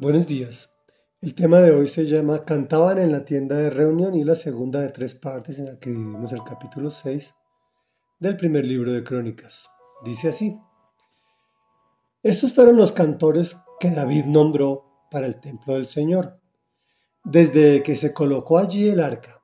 Buenos 0.00 0.26
días. 0.26 0.72
El 1.20 1.34
tema 1.34 1.60
de 1.60 1.72
hoy 1.72 1.86
se 1.86 2.06
llama 2.06 2.46
Cantaban 2.46 2.96
en 2.96 3.12
la 3.12 3.26
tienda 3.26 3.56
de 3.56 3.68
reunión 3.68 4.14
y 4.14 4.24
la 4.24 4.34
segunda 4.34 4.80
de 4.80 4.88
tres 4.88 5.14
partes 5.14 5.58
en 5.58 5.66
la 5.66 5.78
que 5.78 5.90
dividimos 5.90 6.32
el 6.32 6.42
capítulo 6.42 6.90
6 6.90 7.34
del 8.18 8.34
primer 8.34 8.64
libro 8.64 8.94
de 8.94 9.04
Crónicas. 9.04 9.68
Dice 10.02 10.30
así. 10.30 10.58
Estos 12.22 12.54
fueron 12.54 12.78
los 12.78 12.92
cantores 12.92 13.58
que 13.78 13.90
David 13.90 14.24
nombró 14.24 14.86
para 15.10 15.26
el 15.26 15.38
templo 15.38 15.74
del 15.74 15.86
Señor, 15.86 16.40
desde 17.22 17.82
que 17.82 17.94
se 17.94 18.14
colocó 18.14 18.56
allí 18.56 18.88
el 18.88 19.00
arca. 19.00 19.42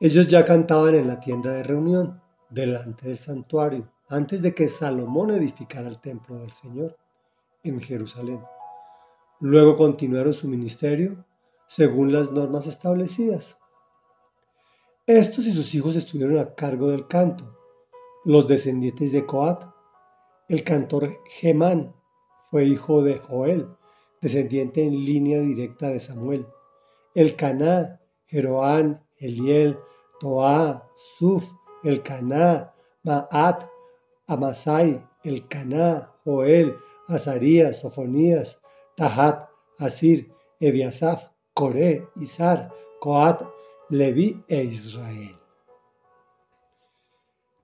Ellos 0.00 0.26
ya 0.26 0.44
cantaban 0.44 0.96
en 0.96 1.06
la 1.06 1.18
tienda 1.18 1.52
de 1.52 1.62
reunión, 1.62 2.20
delante 2.50 3.08
del 3.08 3.16
santuario, 3.16 3.90
antes 4.10 4.42
de 4.42 4.54
que 4.54 4.68
Salomón 4.68 5.30
edificara 5.30 5.88
el 5.88 5.98
templo 5.98 6.40
del 6.40 6.50
Señor 6.50 6.98
en 7.62 7.80
Jerusalén. 7.80 8.40
Luego 9.40 9.76
continuaron 9.76 10.32
su 10.32 10.48
ministerio 10.48 11.24
según 11.66 12.12
las 12.12 12.32
normas 12.32 12.66
establecidas. 12.66 13.58
Estos 15.06 15.46
y 15.46 15.52
sus 15.52 15.74
hijos 15.74 15.94
estuvieron 15.94 16.38
a 16.38 16.54
cargo 16.54 16.88
del 16.88 17.06
canto. 17.06 17.56
Los 18.24 18.48
descendientes 18.48 19.12
de 19.12 19.26
Coat, 19.26 19.64
el 20.48 20.64
cantor 20.64 21.20
Gemán, 21.26 21.94
fue 22.50 22.64
hijo 22.64 23.02
de 23.02 23.18
Joel, 23.18 23.68
descendiente 24.20 24.82
en 24.82 25.04
línea 25.04 25.40
directa 25.40 25.88
de 25.88 26.00
Samuel. 26.00 26.46
El 27.14 27.36
Caná, 27.36 28.00
Jeroán, 28.26 29.04
Eliel, 29.18 29.78
Toá, 30.18 30.88
Suf, 31.18 31.44
el 31.84 32.02
Caná, 32.02 32.74
Maat, 33.02 33.68
Amasai, 34.26 35.06
el 35.24 35.46
Caná, 35.46 36.12
Joel, 36.24 36.76
Azarías, 37.08 37.80
Sofonías, 37.80 38.60
Tahat, 38.96 39.48
Asir, 39.78 40.32
Ebiasaf, 40.58 41.24
Coré, 41.54 42.08
Izar, 42.16 42.70
Coat, 43.00 43.42
Leví 43.90 44.42
e 44.48 44.64
Israel. 44.64 45.36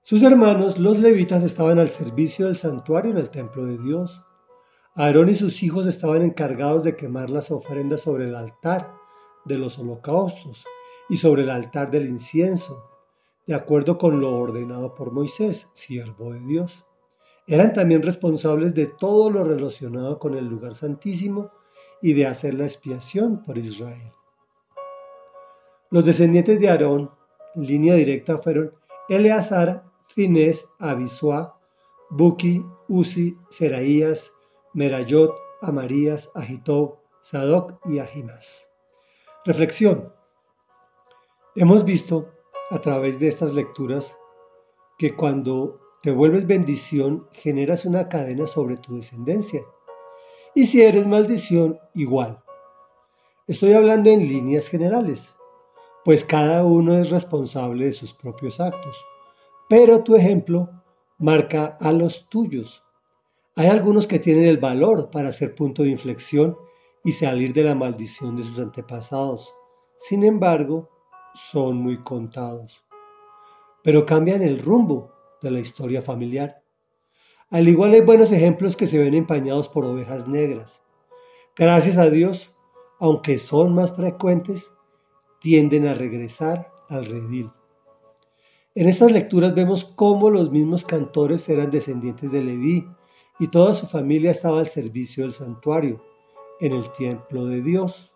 Sus 0.03 0.21
hermanos, 0.21 0.77
los 0.77 0.99
levitas, 0.99 1.43
estaban 1.43 1.79
al 1.79 1.89
servicio 1.89 2.45
del 2.45 2.57
santuario 2.57 3.11
en 3.11 3.17
el 3.17 3.31
templo 3.31 3.65
de 3.65 3.77
Dios. 3.79 4.23
Aarón 4.95 5.29
y 5.29 5.35
sus 5.35 5.63
hijos 5.63 5.87
estaban 5.87 6.21
encargados 6.21 6.83
de 6.83 6.95
quemar 6.95 7.31
las 7.31 7.49
ofrendas 7.49 8.01
sobre 8.01 8.25
el 8.25 8.35
altar 8.35 8.93
de 9.45 9.57
los 9.57 9.79
holocaustos 9.79 10.63
y 11.09 11.17
sobre 11.17 11.41
el 11.41 11.49
altar 11.49 11.89
del 11.89 12.07
incienso, 12.07 12.89
de 13.47 13.55
acuerdo 13.55 13.97
con 13.97 14.21
lo 14.21 14.37
ordenado 14.37 14.93
por 14.93 15.11
Moisés, 15.11 15.67
siervo 15.73 16.33
de 16.33 16.41
Dios. 16.41 16.85
Eran 17.47 17.73
también 17.73 18.01
responsables 18.01 18.73
de 18.73 18.87
todo 18.87 19.29
lo 19.29 19.43
relacionado 19.43 20.17
con 20.17 20.35
el 20.35 20.45
lugar 20.45 20.75
santísimo 20.75 21.51
y 22.01 22.13
de 22.13 22.25
hacer 22.25 22.53
la 22.53 22.63
expiación 22.63 23.43
por 23.43 23.57
Israel. 23.57 24.11
Los 25.89 26.05
descendientes 26.05 26.59
de 26.59 26.69
Aarón, 26.69 27.11
en 27.55 27.67
línea 27.67 27.95
directa, 27.95 28.37
fueron 28.37 28.73
Eleazar, 29.09 29.83
Finés, 30.07 30.67
Abisua, 30.79 31.59
Buki, 32.09 32.65
Uzi, 32.87 33.37
Seraías, 33.49 34.31
Merayot, 34.73 35.35
Amarías, 35.61 36.31
Ahitob, 36.35 36.97
Sadoc 37.21 37.79
y 37.85 37.99
Ahimás. 37.99 38.67
Reflexión. 39.45 40.13
Hemos 41.55 41.83
visto 41.85 42.29
a 42.71 42.79
través 42.79 43.19
de 43.19 43.27
estas 43.27 43.53
lecturas 43.53 44.17
que 44.97 45.15
cuando 45.15 45.82
te 46.03 46.11
vuelves 46.11 46.45
bendición, 46.45 47.29
generas 47.31 47.85
una 47.85 48.09
cadena 48.09 48.45
sobre 48.45 48.75
tu 48.75 48.97
descendencia. 48.97 49.61
Y 50.53 50.65
si 50.65 50.81
eres 50.81 51.07
maldición, 51.07 51.79
igual. 51.93 52.43
Estoy 53.47 53.71
hablando 53.71 54.09
en 54.09 54.27
líneas 54.27 54.67
generales, 54.67 55.37
pues 56.03 56.25
cada 56.25 56.65
uno 56.65 56.97
es 56.97 57.09
responsable 57.09 57.85
de 57.85 57.93
sus 57.93 58.11
propios 58.11 58.59
actos. 58.59 58.97
Pero 59.69 60.03
tu 60.03 60.17
ejemplo 60.17 60.69
marca 61.19 61.77
a 61.79 61.93
los 61.93 62.27
tuyos. 62.27 62.83
Hay 63.55 63.67
algunos 63.67 64.05
que 64.05 64.19
tienen 64.19 64.43
el 64.43 64.57
valor 64.57 65.09
para 65.09 65.31
ser 65.31 65.55
punto 65.55 65.83
de 65.83 65.89
inflexión 65.89 66.57
y 67.05 67.13
salir 67.13 67.53
de 67.53 67.63
la 67.63 67.75
maldición 67.75 68.35
de 68.35 68.43
sus 68.43 68.59
antepasados. 68.59 69.53
Sin 69.97 70.25
embargo, 70.25 70.89
son 71.33 71.77
muy 71.77 72.03
contados. 72.03 72.83
Pero 73.83 74.05
cambian 74.05 74.41
el 74.41 74.59
rumbo 74.59 75.13
de 75.43 75.51
la 75.51 75.59
historia 75.59 76.01
familiar. 76.01 76.63
Al 77.51 77.67
igual 77.67 77.93
hay 77.93 78.01
buenos 78.01 78.31
ejemplos 78.31 78.75
que 78.75 78.87
se 78.87 78.97
ven 78.97 79.13
empañados 79.13 79.69
por 79.69 79.85
ovejas 79.85 80.27
negras. 80.27 80.81
Gracias 81.55 81.97
a 81.97 82.09
Dios, 82.09 82.51
aunque 82.99 83.37
son 83.37 83.75
más 83.75 83.95
frecuentes, 83.95 84.71
tienden 85.39 85.87
a 85.87 85.93
regresar 85.93 86.71
al 86.89 87.05
redil. 87.05 87.51
En 88.73 88.87
estas 88.87 89.11
lecturas 89.11 89.53
vemos 89.53 89.85
cómo 89.85 90.31
los 90.31 90.49
mismos 90.49 90.83
cantores 90.83 91.47
eran 91.47 91.69
descendientes 91.69 92.31
de 92.31 92.41
Leví 92.41 92.87
y 93.39 93.47
toda 93.49 93.75
su 93.75 93.85
familia 93.85 94.31
estaba 94.31 94.59
al 94.59 94.67
servicio 94.67 95.25
del 95.25 95.33
santuario, 95.33 96.03
en 96.59 96.71
el 96.71 96.91
templo 96.93 97.45
de 97.45 97.61
Dios. 97.61 98.13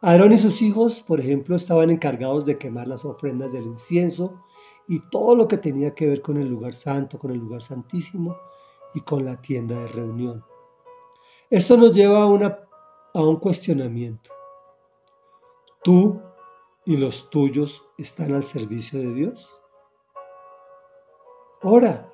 Aarón 0.00 0.32
y 0.32 0.38
sus 0.38 0.62
hijos, 0.62 1.00
por 1.00 1.20
ejemplo, 1.20 1.54
estaban 1.54 1.90
encargados 1.90 2.44
de 2.44 2.58
quemar 2.58 2.88
las 2.88 3.04
ofrendas 3.04 3.52
del 3.52 3.64
incienso 3.64 4.42
y 4.86 5.00
todo 5.10 5.34
lo 5.34 5.48
que 5.48 5.58
tenía 5.58 5.94
que 5.94 6.06
ver 6.06 6.22
con 6.22 6.36
el 6.36 6.48
lugar 6.48 6.74
santo, 6.74 7.18
con 7.18 7.30
el 7.30 7.38
lugar 7.38 7.62
santísimo 7.62 8.36
y 8.94 9.00
con 9.00 9.24
la 9.24 9.40
tienda 9.40 9.80
de 9.80 9.88
reunión. 9.88 10.44
Esto 11.50 11.76
nos 11.76 11.92
lleva 11.92 12.22
a, 12.22 12.26
una, 12.26 12.58
a 13.12 13.22
un 13.22 13.36
cuestionamiento. 13.36 14.30
¿Tú 15.82 16.20
y 16.84 16.96
los 16.96 17.30
tuyos 17.30 17.84
están 17.98 18.34
al 18.34 18.44
servicio 18.44 18.98
de 18.98 19.12
Dios? 19.12 19.50
Ora, 21.62 22.12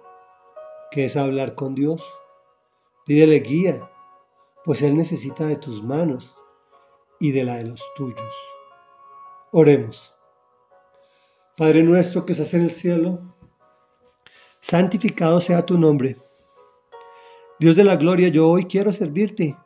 que 0.91 1.07
es 1.07 1.17
hablar 1.17 1.55
con 1.55 1.75
Dios. 1.75 2.03
Pídele 3.07 3.41
guía, 3.41 3.91
pues 4.65 4.83
Él 4.83 4.97
necesita 4.97 5.47
de 5.47 5.57
tus 5.57 5.83
manos 5.83 6.37
y 7.19 7.33
de 7.33 7.45
la 7.45 7.57
de 7.57 7.65
los 7.65 7.83
tuyos. 7.97 8.35
Oremos. 9.53 10.15
Padre 11.61 11.83
nuestro 11.83 12.25
que 12.25 12.33
estás 12.33 12.55
en 12.55 12.63
el 12.63 12.71
cielo, 12.71 13.37
santificado 14.63 15.43
sea 15.43 15.67
tu 15.67 15.77
nombre. 15.77 16.17
Dios 17.59 17.77
de 17.77 17.85
la 17.85 17.97
gloria, 17.97 18.29
yo 18.29 18.49
hoy 18.49 18.65
quiero 18.65 18.95
servirte 18.95 19.59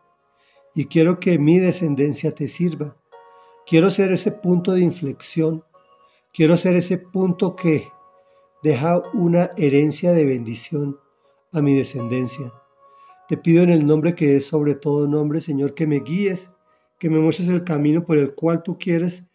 y 0.75 0.87
quiero 0.87 1.21
que 1.21 1.39
mi 1.39 1.61
descendencia 1.61 2.35
te 2.35 2.49
sirva. 2.49 2.97
Quiero 3.65 3.91
ser 3.91 4.11
ese 4.11 4.33
punto 4.33 4.73
de 4.73 4.81
inflexión. 4.81 5.63
Quiero 6.33 6.57
ser 6.57 6.75
ese 6.75 6.99
punto 6.99 7.55
que 7.55 7.87
deja 8.65 9.01
una 9.13 9.53
herencia 9.57 10.11
de 10.11 10.25
bendición 10.25 10.99
a 11.53 11.61
mi 11.61 11.77
descendencia. 11.77 12.53
Te 13.29 13.37
pido 13.37 13.63
en 13.63 13.71
el 13.71 13.87
nombre 13.87 14.17
que 14.17 14.35
es 14.35 14.47
sobre 14.47 14.75
todo 14.75 15.07
nombre, 15.07 15.41
Señor, 15.41 15.75
que 15.75 15.87
me 15.87 16.01
guíes, 16.01 16.51
que 16.99 17.09
me 17.09 17.21
muestres 17.21 17.49
el 17.51 17.63
camino 17.63 18.05
por 18.05 18.19
el 18.19 18.35
cual 18.35 18.65
tú 18.65 18.79
quieres 18.79 19.31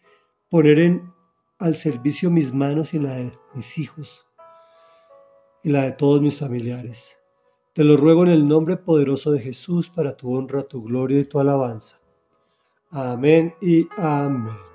poner 0.50 0.78
en 0.78 1.19
al 1.60 1.76
servicio 1.76 2.30
mis 2.30 2.52
manos 2.52 2.94
y 2.94 2.98
la 2.98 3.12
de 3.16 3.32
mis 3.54 3.78
hijos 3.78 4.26
y 5.62 5.70
la 5.70 5.82
de 5.82 5.92
todos 5.92 6.20
mis 6.20 6.38
familiares. 6.38 7.18
Te 7.74 7.84
lo 7.84 7.96
ruego 7.96 8.24
en 8.24 8.30
el 8.30 8.48
nombre 8.48 8.78
poderoso 8.78 9.30
de 9.30 9.40
Jesús 9.40 9.88
para 9.88 10.16
tu 10.16 10.34
honra, 10.34 10.64
tu 10.64 10.82
gloria 10.82 11.20
y 11.20 11.24
tu 11.24 11.38
alabanza. 11.38 12.00
Amén 12.90 13.54
y 13.60 13.86
amén. 13.96 14.69